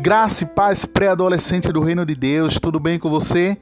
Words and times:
Graça 0.00 0.44
e 0.44 0.46
paz 0.46 0.84
pré-adolescente 0.84 1.72
do 1.72 1.82
Reino 1.82 2.06
de 2.06 2.14
Deus, 2.14 2.60
tudo 2.60 2.78
bem 2.78 2.96
com 2.96 3.10
você? 3.10 3.58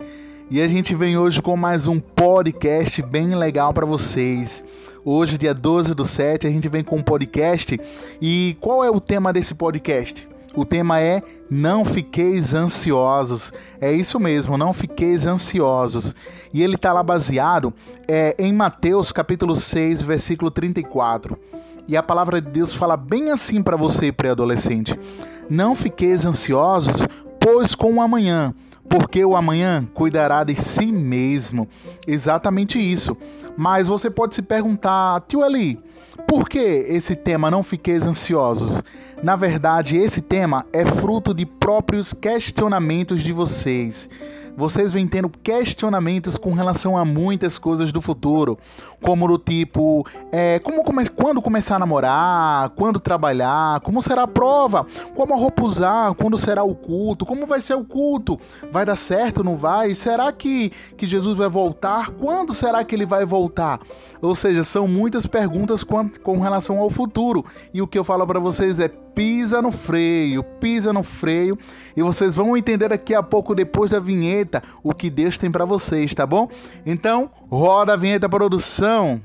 E 0.50 0.60
a 0.60 0.68
gente 0.68 0.94
vem 0.94 1.16
hoje 1.16 1.40
com 1.40 1.56
mais 1.56 1.86
um 1.86 1.98
podcast 1.98 3.00
bem 3.00 3.34
legal 3.34 3.72
para 3.72 3.86
vocês. 3.86 4.62
Hoje, 5.02 5.38
dia 5.38 5.54
12 5.54 5.94
do 5.94 6.04
7, 6.04 6.46
a 6.46 6.50
gente 6.50 6.68
vem 6.68 6.84
com 6.84 6.96
um 6.96 7.02
podcast. 7.02 7.80
E 8.20 8.58
qual 8.60 8.84
é 8.84 8.90
o 8.90 9.00
tema 9.00 9.32
desse 9.32 9.54
podcast? 9.54 10.28
O 10.56 10.64
tema 10.64 11.00
é 11.00 11.22
Não 11.50 11.84
fiqueis 11.84 12.54
ansiosos. 12.54 13.52
É 13.78 13.92
isso 13.92 14.18
mesmo, 14.18 14.56
não 14.56 14.72
fiqueis 14.72 15.26
ansiosos. 15.26 16.14
E 16.52 16.62
ele 16.62 16.76
está 16.76 16.94
lá 16.94 17.02
baseado 17.02 17.74
é, 18.08 18.34
em 18.38 18.52
Mateus 18.54 19.12
capítulo 19.12 19.54
6, 19.54 20.02
versículo 20.02 20.50
34. 20.50 21.38
E 21.86 21.96
a 21.96 22.02
palavra 22.02 22.40
de 22.40 22.50
Deus 22.50 22.74
fala 22.74 22.96
bem 22.96 23.30
assim 23.30 23.62
para 23.62 23.76
você, 23.76 24.10
pré-adolescente: 24.10 24.98
Não 25.48 25.74
fiqueis 25.74 26.24
ansiosos, 26.24 27.06
pois 27.38 27.74
com 27.74 27.94
o 27.94 28.00
amanhã, 28.00 28.54
porque 28.88 29.24
o 29.24 29.36
amanhã 29.36 29.86
cuidará 29.92 30.42
de 30.42 30.54
si 30.54 30.90
mesmo. 30.90 31.68
Exatamente 32.06 32.78
isso. 32.78 33.16
Mas 33.56 33.88
você 33.88 34.10
pode 34.10 34.34
se 34.34 34.42
perguntar, 34.42 35.22
tio 35.26 35.44
Eli, 35.44 35.80
por 36.28 36.48
que 36.48 36.58
esse 36.58 37.14
tema 37.14 37.50
Não 37.50 37.62
Fiqueis 37.62 38.06
Ansiosos? 38.06 38.82
Na 39.22 39.34
verdade, 39.34 39.96
esse 39.96 40.20
tema 40.20 40.66
é 40.72 40.84
fruto 40.84 41.32
de 41.32 41.46
próprios 41.46 42.12
questionamentos 42.12 43.22
de 43.22 43.32
vocês. 43.32 44.10
Vocês 44.56 44.92
vêm 44.92 45.06
tendo 45.06 45.28
questionamentos 45.28 46.38
com 46.38 46.54
relação 46.54 46.96
a 46.96 47.04
muitas 47.04 47.58
coisas 47.58 47.92
do 47.92 48.00
futuro, 48.00 48.58
como 49.02 49.28
do 49.28 49.38
tipo, 49.38 50.06
é, 50.32 50.58
como 50.60 50.82
come 50.82 51.06
quando 51.08 51.42
começar 51.42 51.76
a 51.76 51.78
namorar, 51.78 52.70
quando 52.70 52.98
trabalhar, 52.98 53.80
como 53.80 54.00
será 54.00 54.22
a 54.22 54.26
prova, 54.28 54.86
como 55.14 55.34
a 55.34 55.36
roupa 55.36 55.62
usar, 55.62 56.14
quando 56.14 56.38
será 56.38 56.62
o 56.62 56.74
culto, 56.74 57.26
como 57.26 57.46
vai 57.46 57.60
ser 57.60 57.74
o 57.74 57.84
culto, 57.84 58.40
vai 58.72 58.86
dar 58.86 58.96
certo, 58.96 59.44
não 59.44 59.56
vai? 59.56 59.94
Será 59.94 60.32
que, 60.32 60.72
que 60.96 61.06
Jesus 61.06 61.36
vai 61.36 61.50
voltar? 61.50 62.10
Quando 62.10 62.54
será 62.54 62.82
que 62.82 62.94
ele 62.94 63.04
vai 63.04 63.26
voltar? 63.26 63.78
Ou 64.22 64.34
seja, 64.34 64.64
são 64.64 64.88
muitas 64.88 65.26
perguntas 65.26 65.84
com, 65.84 66.08
com 66.08 66.38
relação 66.38 66.78
ao 66.78 66.88
futuro. 66.88 67.44
E 67.74 67.82
o 67.82 67.86
que 67.86 67.98
eu 67.98 68.04
falo 68.04 68.26
para 68.26 68.40
vocês 68.40 68.80
é 68.80 68.90
pisa 69.16 69.62
no 69.62 69.72
freio, 69.72 70.44
pisa 70.60 70.92
no 70.92 71.02
freio, 71.02 71.58
e 71.96 72.02
vocês 72.02 72.34
vão 72.34 72.54
entender 72.54 72.90
daqui 72.90 73.14
a 73.14 73.22
pouco 73.22 73.54
depois 73.54 73.92
da 73.92 73.98
vinheta 73.98 74.62
o 74.82 74.92
que 74.92 75.08
Deus 75.08 75.38
tem 75.38 75.50
para 75.50 75.64
vocês, 75.64 76.14
tá 76.14 76.26
bom? 76.26 76.50
Então, 76.84 77.30
roda 77.50 77.94
a 77.94 77.96
vinheta 77.96 78.28
produção. 78.28 79.18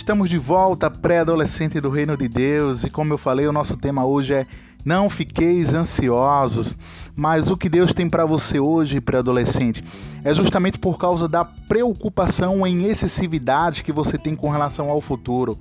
Estamos 0.00 0.30
de 0.30 0.38
volta, 0.38 0.90
pré-adolescente 0.90 1.78
do 1.78 1.90
Reino 1.90 2.16
de 2.16 2.26
Deus, 2.26 2.84
e 2.84 2.90
como 2.90 3.12
eu 3.12 3.18
falei, 3.18 3.46
o 3.46 3.52
nosso 3.52 3.76
tema 3.76 4.02
hoje 4.02 4.32
é 4.32 4.46
Não 4.82 5.10
fiqueis 5.10 5.74
ansiosos. 5.74 6.74
Mas 7.14 7.50
o 7.50 7.56
que 7.56 7.68
Deus 7.68 7.92
tem 7.92 8.08
para 8.08 8.24
você 8.24 8.58
hoje, 8.58 8.98
pré-adolescente, 8.98 9.84
é 10.24 10.34
justamente 10.34 10.78
por 10.78 10.96
causa 10.96 11.28
da 11.28 11.44
preocupação 11.44 12.66
em 12.66 12.84
excessividade 12.84 13.84
que 13.84 13.92
você 13.92 14.16
tem 14.16 14.34
com 14.34 14.48
relação 14.48 14.88
ao 14.88 15.02
futuro. 15.02 15.58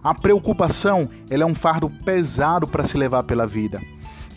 A 0.00 0.14
preocupação 0.14 1.08
ela 1.28 1.42
é 1.42 1.46
um 1.46 1.54
fardo 1.54 1.90
pesado 1.90 2.68
para 2.68 2.84
se 2.84 2.96
levar 2.96 3.24
pela 3.24 3.48
vida. 3.48 3.82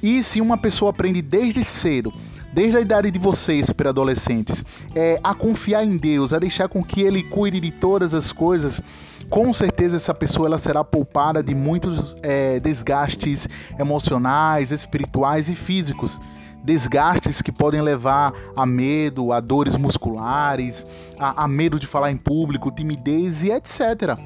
E 0.02 0.24
se 0.24 0.42
uma 0.42 0.58
pessoa 0.58 0.90
aprende 0.90 1.22
desde 1.22 1.64
cedo, 1.64 2.12
desde 2.56 2.78
a 2.78 2.80
idade 2.80 3.12
de 3.12 3.20
vocês, 3.20 3.70
pré-adolescentes, 3.70 4.64
é, 4.96 5.20
a 5.22 5.36
confiar 5.36 5.84
em 5.84 5.98
Deus, 5.98 6.32
a 6.32 6.40
deixar 6.40 6.70
com 6.70 6.82
que 6.82 7.02
Ele 7.02 7.22
cuide 7.22 7.60
de 7.60 7.70
todas 7.70 8.14
as 8.14 8.32
coisas, 8.32 8.82
com 9.30 9.54
certeza 9.54 9.98
essa 9.98 10.14
pessoa 10.14 10.48
ela 10.48 10.58
será 10.58 10.82
poupada 10.82 11.44
de 11.44 11.54
muitos 11.54 12.16
é, 12.24 12.58
desgastes 12.62 13.50
emocionais, 13.78 14.72
espirituais 14.72 15.50
e 15.50 15.56
físicos. 15.56 16.22
Desgastes 16.64 17.42
que 17.42 17.52
podem 17.52 17.82
levar 17.82 18.34
a 18.56 18.66
medo, 18.66 19.34
a 19.34 19.42
dores 19.42 19.76
musculares, 19.76 20.88
a, 21.20 21.44
a 21.44 21.48
medo 21.50 21.78
de 21.78 21.86
falar 21.86 22.10
em 22.10 22.18
público, 22.18 22.72
timidez 22.72 23.44
e 23.44 23.52
etc. 23.52 24.18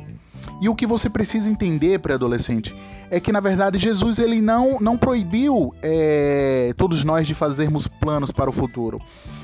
E 0.61 0.67
o 0.67 0.75
que 0.75 0.85
você 0.85 1.09
precisa 1.09 1.49
entender, 1.49 1.99
pré-adolescente, 1.99 2.75
é 3.09 3.19
que 3.19 3.31
na 3.31 3.39
verdade 3.39 3.77
Jesus 3.77 4.19
ele 4.19 4.41
não, 4.41 4.79
não 4.79 4.97
proibiu 4.97 5.73
é, 5.81 6.73
todos 6.77 7.03
nós 7.03 7.25
de 7.25 7.33
fazermos 7.33 7.87
planos 7.87 8.31
para 8.31 8.49
o 8.49 8.53
futuro. 8.53 8.99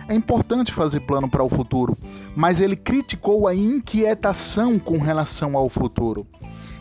É 0.08 0.14
importante 0.14 0.72
fazer 0.72 1.00
plano 1.00 1.30
para 1.30 1.44
o 1.44 1.50
futuro, 1.50 1.98
mas 2.36 2.62
ele 2.62 2.76
criticou 2.76 3.48
a 3.48 3.56
inquietação 3.56 4.78
com 4.78 4.98
relação 5.00 5.58
ao 5.58 5.68
futuro. 5.70 6.28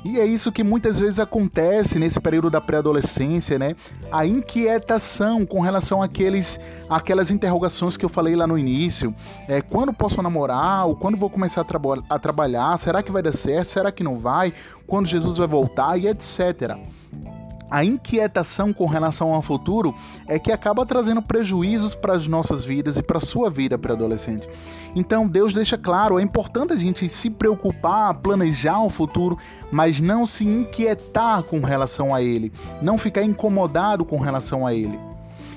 E 0.05 0.21
é 0.21 0.27
isso 0.27 0.53
que 0.53 0.63
muitas 0.63 0.99
vezes 0.99 1.19
acontece 1.19 1.99
nesse 1.99 2.21
período 2.21 2.51
da 2.51 2.61
pré-adolescência, 2.61 3.59
né? 3.59 3.75
A 4.11 4.27
inquietação 4.27 5.47
com 5.47 5.61
relação 5.61 6.03
àqueles, 6.03 6.61
àquelas 6.89 7.31
interrogações 7.31 7.97
que 7.97 8.05
eu 8.05 8.09
falei 8.09 8.37
lá 8.37 8.47
no 8.47 8.59
início. 8.59 9.15
É, 9.49 9.61
quando 9.61 9.93
posso 9.93 10.23
namorar? 10.23 10.87
Ou 10.87 10.97
quando 10.97 11.17
vou 11.17 11.31
começar 11.31 11.63
a, 11.63 12.15
a 12.15 12.19
trabalhar? 12.19 12.79
Será 12.79 13.03
que 13.03 13.13
vai 13.13 13.23
dar 13.23 13.33
certo? 13.33 13.69
Será 13.69 13.91
que 13.91 14.05
não 14.05 14.19
vai? 14.19 14.53
Quando 14.87 15.07
Jesus 15.07 15.39
vai 15.39 15.49
voltar? 15.49 15.99
E 15.99 16.07
etc 16.07 16.77
a 17.71 17.85
inquietação 17.85 18.73
com 18.73 18.87
relação 18.87 19.35
ao 19.35 19.43
futuro 19.43 19.95
é 20.27 20.39
que 20.39 20.53
acaba 20.53 20.87
trazendo 20.87 21.23
prejuízos 21.23 21.95
para 21.95 22.15
as 22.15 22.27
nossas 22.27 22.65
vidas 22.65 22.99
e 22.99 23.03
para 23.03 23.19
a 23.19 23.23
sua 23.23 23.51
vida 23.51 23.79
pré-adolescente. 23.79 24.49
Então 24.95 25.27
Deus 25.27 25.53
deixa 25.53 25.77
claro, 25.77 26.19
é 26.19 26.23
importante 26.23 26.73
a 26.73 26.77
gente 26.77 27.09
se 27.09 27.31
preocupar, 27.31 28.15
planejar 28.15 28.81
o 28.83 28.91
futuro, 28.91 29.39
mas 29.71 30.01
não 30.01 30.27
se 30.27 30.47
inquietar 30.47 31.43
com 31.43 31.61
relação 31.61 32.15
a 32.15 32.23
ele, 32.23 32.53
não 32.81 32.99
ficar 32.99 33.23
incomodado 33.23 34.05
com 34.05 34.19
relação 34.19 34.67
a 34.67 34.75
ele. 34.75 34.99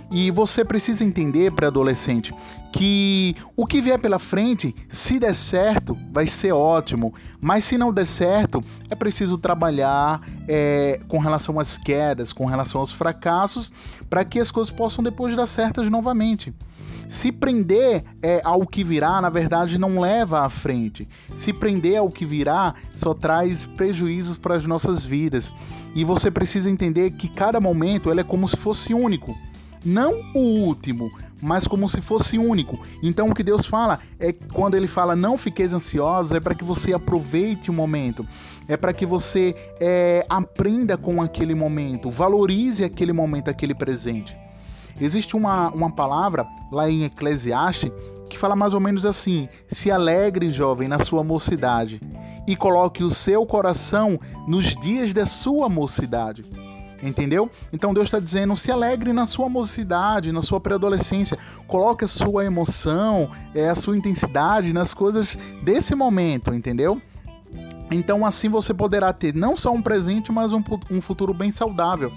E 0.10 0.32
você 0.32 0.64
precisa 0.64 1.04
entender, 1.04 1.52
pré-adolescente, 1.52 2.34
que 2.72 3.36
o 3.58 3.66
que 3.66 3.82
vier 3.82 4.00
pela 4.00 4.20
frente, 4.20 4.74
se 4.88 5.20
der 5.20 5.36
certo, 5.36 5.98
vai 6.12 6.26
ser 6.28 6.54
ótimo. 6.54 7.14
Mas 7.42 7.66
se 7.66 7.78
não 7.78 7.92
der 7.92 8.08
certo, 8.08 8.64
é 8.90 8.96
preciso 8.96 9.38
trabalhar 9.38 10.22
é, 10.48 11.00
com 11.10 11.18
relação 11.18 11.60
às 11.60 11.78
quedas, 11.78 12.32
com 12.32 12.46
relação 12.46 12.80
aos 12.80 12.94
fracassos, 12.94 13.72
para 14.10 14.24
que 14.24 14.40
as 14.40 14.50
coisas 14.50 14.72
possam 14.72 15.04
depois 15.04 15.36
dar 15.36 15.46
certas 15.46 15.90
novamente. 15.90 16.54
Se 17.10 17.32
prender 17.32 18.04
é, 18.22 18.42
ao 18.44 18.66
que 18.66 18.84
virá, 18.84 19.20
na 19.22 19.30
verdade, 19.30 19.78
não 19.78 20.00
leva 20.00 20.42
à 20.42 20.50
frente. 20.50 21.08
Se 21.36 21.52
prender 21.52 21.98
ao 21.98 22.10
que 22.10 22.26
virá, 22.26 22.76
só 22.94 23.14
traz 23.14 23.66
prejuízos 23.66 24.38
para 24.38 24.56
as 24.56 24.66
nossas 24.66 25.06
vidas. 25.06 25.52
E 25.96 26.04
você 26.04 26.32
precisa 26.32 26.70
entender 26.70 27.12
que 27.12 27.30
cada 27.30 27.60
momento 27.60 28.12
é 28.12 28.24
como 28.24 28.48
se 28.48 28.58
fosse 28.58 28.94
único 28.94 29.36
não 29.88 30.22
o 30.34 30.40
último, 30.40 31.10
mas 31.42 31.66
como 31.66 31.88
se 31.88 32.02
fosse 32.02 32.38
único. 32.38 32.78
Então 33.02 33.30
o 33.30 33.34
que 33.34 33.42
Deus 33.42 33.66
fala 33.66 34.00
é 34.20 34.34
quando 34.34 34.76
ele 34.76 34.88
fala 34.88 35.16
não 35.16 35.38
fiqueis 35.38 35.74
ansiosos, 35.74 36.34
é 36.34 36.40
para 36.40 36.54
que 36.54 36.64
você 36.64 36.94
aproveite 36.94 37.70
o 37.70 37.74
momento, 37.74 38.28
é 38.68 38.76
para 38.76 38.92
que 38.92 39.06
você 39.06 39.56
é, 39.80 40.26
aprenda 40.30 40.98
com 40.98 41.22
aquele 41.22 41.56
momento, 41.56 42.12
valorize 42.12 42.84
aquele 42.84 43.14
momento, 43.14 43.50
aquele 43.50 43.74
presente. 43.74 44.36
Existe 45.00 45.36
uma, 45.36 45.70
uma 45.70 45.92
palavra 45.92 46.46
lá 46.72 46.90
em 46.90 47.06
Eclesiastes 47.06 47.92
que 48.30 48.38
fala 48.38 48.56
mais 48.56 48.74
ou 48.74 48.80
menos 48.80 49.06
assim: 49.06 49.48
se 49.68 49.90
alegre, 49.90 50.52
jovem, 50.52 50.88
na 50.88 51.00
sua 51.00 51.24
mocidade, 51.24 52.02
e 52.46 52.56
coloque 52.56 53.04
o 53.04 53.10
seu 53.10 53.46
coração 53.46 54.20
nos 54.48 54.76
dias 54.76 55.14
da 55.14 55.26
sua 55.26 55.70
mocidade. 55.70 56.44
Entendeu? 57.02 57.50
Então 57.72 57.94
Deus 57.94 58.08
está 58.08 58.20
dizendo: 58.20 58.58
se 58.58 58.72
alegre 58.72 59.14
na 59.14 59.26
sua 59.26 59.48
mocidade, 59.48 60.32
na 60.32 60.42
sua 60.42 60.60
pré-adolescência. 60.60 61.38
Coloque 61.68 62.06
a 62.06 62.08
sua 62.08 62.46
emoção, 62.46 63.30
é, 63.54 63.70
a 63.70 63.76
sua 63.76 63.98
intensidade 63.98 64.74
nas 64.74 64.94
coisas 64.94 65.38
desse 65.62 65.94
momento, 65.94 66.54
entendeu? 66.54 67.02
Então 67.92 68.26
assim 68.26 68.50
você 68.50 68.74
poderá 68.74 69.14
ter 69.14 69.34
não 69.34 69.56
só 69.56 69.72
um 69.72 69.82
presente, 69.82 70.32
mas 70.32 70.52
um, 70.52 70.64
um 70.90 71.02
futuro 71.02 71.34
bem 71.34 71.52
saudável. 71.52 72.12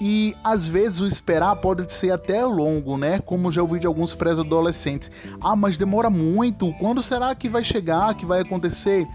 E 0.00 0.34
às 0.42 0.66
vezes 0.66 1.00
o 1.00 1.06
esperar 1.06 1.54
pode 1.56 1.92
ser 1.92 2.10
até 2.10 2.44
longo, 2.44 2.96
né? 2.96 3.20
Como 3.20 3.52
já 3.52 3.62
ouvi 3.62 3.78
de 3.78 3.86
alguns 3.86 4.14
pré-adolescentes. 4.14 5.10
Ah, 5.40 5.54
mas 5.54 5.76
demora 5.76 6.10
muito. 6.10 6.72
Quando 6.74 7.02
será 7.02 7.34
que 7.34 7.48
vai 7.48 7.62
chegar, 7.62 8.14
que 8.14 8.26
vai 8.26 8.40
acontecer? 8.40 9.06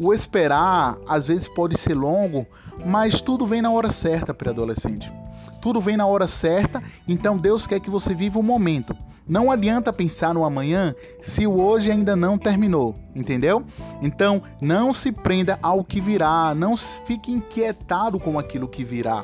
O 0.00 0.14
esperar 0.14 0.96
às 1.06 1.28
vezes 1.28 1.46
pode 1.46 1.78
ser 1.78 1.92
longo, 1.92 2.46
mas 2.86 3.20
tudo 3.20 3.46
vem 3.46 3.60
na 3.60 3.70
hora 3.70 3.90
certa, 3.92 4.32
pré-adolescente. 4.32 5.12
tudo 5.60 5.78
vem 5.78 5.94
na 5.94 6.06
hora 6.06 6.26
certa, 6.26 6.82
então 7.06 7.36
Deus 7.36 7.66
quer 7.66 7.80
que 7.80 7.90
você 7.90 8.14
viva 8.14 8.38
o 8.38 8.42
momento. 8.42 8.96
Não 9.28 9.50
adianta 9.50 9.92
pensar 9.92 10.32
no 10.32 10.42
amanhã 10.42 10.94
se 11.20 11.46
o 11.46 11.60
hoje 11.60 11.90
ainda 11.90 12.16
não 12.16 12.38
terminou, 12.38 12.94
entendeu? 13.14 13.62
Então, 14.00 14.42
não 14.58 14.92
se 14.92 15.12
prenda 15.12 15.58
ao 15.62 15.84
que 15.84 16.00
virá, 16.00 16.54
não 16.54 16.76
fique 16.76 17.30
inquietado 17.30 18.18
com 18.18 18.38
aquilo 18.38 18.66
que 18.66 18.82
virá. 18.82 19.22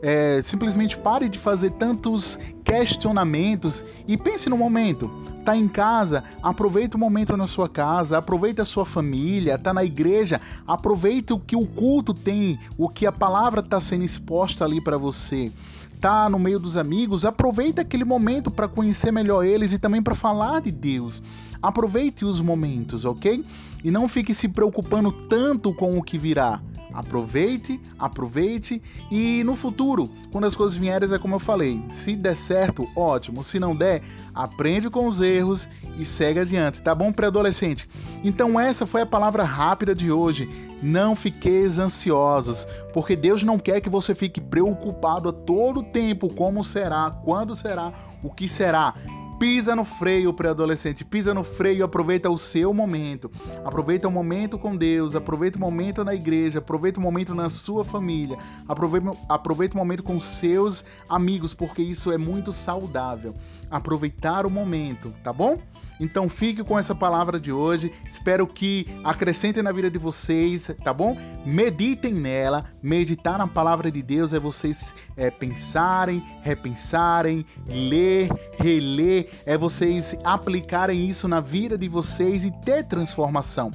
É, 0.00 0.40
simplesmente 0.42 0.96
pare 0.96 1.28
de 1.28 1.38
fazer 1.38 1.72
tantos 1.72 2.38
questionamentos 2.72 3.84
e 4.08 4.16
pense 4.16 4.48
no 4.48 4.56
momento. 4.56 5.10
Tá 5.44 5.54
em 5.54 5.68
casa, 5.68 6.24
aproveita 6.42 6.96
o 6.96 7.00
momento 7.00 7.36
na 7.36 7.46
sua 7.46 7.68
casa, 7.68 8.16
aproveita 8.16 8.62
a 8.62 8.64
sua 8.64 8.86
família, 8.86 9.58
tá 9.58 9.74
na 9.74 9.84
igreja, 9.84 10.40
aproveita 10.66 11.34
o 11.34 11.38
que 11.38 11.54
o 11.54 11.66
culto 11.66 12.14
tem, 12.14 12.58
o 12.78 12.88
que 12.88 13.04
a 13.04 13.12
palavra 13.12 13.60
está 13.60 13.78
sendo 13.78 14.04
exposta 14.04 14.64
ali 14.64 14.80
para 14.80 14.96
você 14.96 15.52
tá 16.00 16.28
no 16.28 16.36
meio 16.36 16.58
dos 16.58 16.76
amigos, 16.76 17.24
aproveita 17.24 17.82
aquele 17.82 18.04
momento 18.04 18.50
para 18.50 18.66
conhecer 18.66 19.12
melhor 19.12 19.44
eles 19.44 19.72
e 19.72 19.78
também 19.78 20.02
para 20.02 20.16
falar 20.16 20.60
de 20.60 20.72
Deus. 20.72 21.22
Aproveite 21.62 22.24
os 22.24 22.40
momentos, 22.40 23.04
ok? 23.04 23.44
E 23.84 23.88
não 23.88 24.08
fique 24.08 24.34
se 24.34 24.48
preocupando 24.48 25.12
tanto 25.12 25.72
com 25.72 25.96
o 25.96 26.02
que 26.02 26.18
virá. 26.18 26.60
Aproveite, 26.92 27.80
aproveite 27.98 28.82
e 29.10 29.42
no 29.44 29.54
futuro, 29.54 30.10
quando 30.30 30.46
as 30.46 30.54
coisas 30.54 30.76
vierem, 30.76 31.12
é 31.12 31.18
como 31.18 31.34
eu 31.34 31.38
falei: 31.40 31.82
se 31.88 32.14
der 32.14 32.36
certo, 32.36 32.88
ótimo. 32.94 33.42
Se 33.42 33.58
não 33.58 33.74
der, 33.74 34.02
aprende 34.34 34.90
com 34.90 35.06
os 35.06 35.20
erros 35.20 35.68
e 35.98 36.04
segue 36.04 36.40
adiante, 36.40 36.82
tá 36.82 36.94
bom, 36.94 37.12
pré-adolescente? 37.12 37.88
Então, 38.22 38.58
essa 38.58 38.86
foi 38.86 39.02
a 39.02 39.06
palavra 39.06 39.42
rápida 39.42 39.94
de 39.94 40.10
hoje. 40.10 40.48
Não 40.82 41.14
fiqueis 41.14 41.78
ansiosos, 41.78 42.66
porque 42.92 43.14
Deus 43.14 43.42
não 43.42 43.58
quer 43.58 43.80
que 43.80 43.88
você 43.88 44.14
fique 44.14 44.40
preocupado 44.40 45.28
a 45.28 45.32
todo 45.32 45.82
tempo: 45.82 46.32
como 46.34 46.64
será, 46.64 47.10
quando 47.24 47.54
será, 47.54 47.92
o 48.22 48.30
que 48.30 48.48
será. 48.48 48.94
Pisa 49.42 49.74
no 49.74 49.84
freio, 49.84 50.32
pré-adolescente, 50.32 51.04
pisa 51.04 51.34
no 51.34 51.42
freio, 51.42 51.84
aproveita 51.84 52.30
o 52.30 52.38
seu 52.38 52.72
momento. 52.72 53.28
Aproveita 53.64 54.06
o 54.06 54.10
momento 54.12 54.56
com 54.56 54.76
Deus, 54.76 55.16
aproveita 55.16 55.58
o 55.58 55.60
momento 55.60 56.04
na 56.04 56.14
igreja, 56.14 56.60
aproveita 56.60 57.00
o 57.00 57.02
momento 57.02 57.34
na 57.34 57.50
sua 57.50 57.84
família, 57.84 58.38
aproveita, 58.68 59.16
aproveita 59.28 59.74
o 59.74 59.78
momento 59.78 60.04
com 60.04 60.20
seus 60.20 60.84
amigos, 61.08 61.52
porque 61.52 61.82
isso 61.82 62.12
é 62.12 62.16
muito 62.16 62.52
saudável. 62.52 63.34
Aproveitar 63.68 64.46
o 64.46 64.50
momento, 64.50 65.12
tá 65.24 65.32
bom? 65.32 65.58
Então 66.02 66.28
fique 66.28 66.64
com 66.64 66.76
essa 66.76 66.94
palavra 66.94 67.38
de 67.38 67.52
hoje. 67.52 67.92
Espero 68.04 68.44
que 68.44 68.86
acrescentem 69.04 69.62
na 69.62 69.70
vida 69.70 69.88
de 69.88 69.98
vocês, 69.98 70.68
tá 70.82 70.92
bom? 70.92 71.16
Meditem 71.46 72.14
nela. 72.14 72.64
Meditar 72.82 73.38
na 73.38 73.46
palavra 73.46 73.88
de 73.90 74.02
Deus 74.02 74.32
é 74.32 74.40
vocês 74.40 74.94
é, 75.16 75.30
pensarem, 75.30 76.20
repensarem, 76.42 77.46
ler, 77.66 78.28
reler, 78.58 79.30
é 79.44 79.56
vocês 79.56 80.16
aplicarem 80.24 81.08
isso 81.08 81.26
na 81.28 81.40
vida 81.40 81.76
de 81.76 81.88
vocês 81.88 82.44
e 82.44 82.50
ter 82.50 82.84
transformação. 82.84 83.70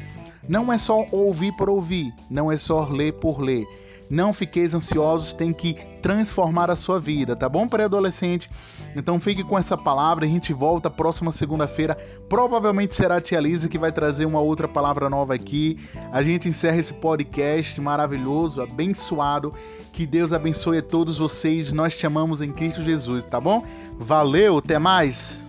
Não 0.47 0.71
é 0.71 0.77
só 0.77 1.05
ouvir 1.11 1.51
por 1.53 1.69
ouvir, 1.69 2.13
não 2.29 2.51
é 2.51 2.57
só 2.57 2.85
ler 2.85 3.13
por 3.13 3.41
ler 3.41 3.65
não 4.09 4.31
fiqueis 4.31 4.73
ansiosos, 4.73 5.33
tem 5.33 5.51
que 5.51 5.73
transformar 6.01 6.71
a 6.71 6.75
sua 6.75 6.99
vida, 6.99 7.35
tá 7.35 7.49
bom, 7.49 7.67
pré-adolescente? 7.67 8.49
Então 8.95 9.19
fique 9.19 9.43
com 9.43 9.57
essa 9.57 9.77
palavra, 9.77 10.25
a 10.25 10.27
gente 10.27 10.53
volta 10.53 10.89
próxima 10.89 11.31
segunda-feira. 11.31 11.95
Provavelmente 12.29 12.95
será 12.95 13.17
a 13.17 13.21
Tia 13.21 13.39
Lisa 13.39 13.67
que 13.67 13.77
vai 13.77 13.91
trazer 13.91 14.25
uma 14.25 14.39
outra 14.39 14.67
palavra 14.67 15.09
nova 15.09 15.33
aqui. 15.33 15.77
A 16.11 16.23
gente 16.23 16.47
encerra 16.47 16.77
esse 16.77 16.93
podcast 16.93 17.79
maravilhoso, 17.81 18.61
abençoado. 18.61 19.53
Que 19.91 20.05
Deus 20.05 20.31
abençoe 20.31 20.77
a 20.77 20.83
todos 20.83 21.17
vocês. 21.17 21.71
Nós 21.71 21.95
te 21.95 22.05
amamos 22.05 22.41
em 22.41 22.51
Cristo 22.51 22.83
Jesus, 22.83 23.25
tá 23.25 23.39
bom? 23.39 23.63
Valeu, 23.97 24.57
até 24.57 24.79
mais! 24.79 25.46